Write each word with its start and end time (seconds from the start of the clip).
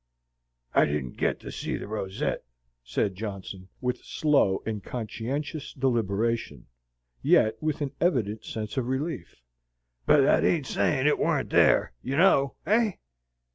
"I 0.73 0.85
didn't 0.85 1.17
get 1.17 1.39
to 1.41 1.51
see 1.51 1.77
the 1.77 1.87
ros 1.87 2.23
ette," 2.23 2.43
said 2.83 3.13
Johnson, 3.13 3.69
with 3.81 4.03
slow 4.03 4.63
and 4.65 4.83
conscientious 4.83 5.73
deliberation, 5.73 6.65
yet 7.21 7.61
with 7.61 7.81
an 7.81 7.91
evident 8.01 8.43
sense 8.43 8.77
of 8.77 8.87
relief; 8.87 9.43
"but 10.07 10.21
that 10.21 10.43
ain't 10.43 10.65
sayin' 10.65 11.05
it 11.05 11.19
warn't 11.19 11.51
there, 11.51 11.93
you 12.01 12.17
know. 12.17 12.55
Eh?" 12.65 12.93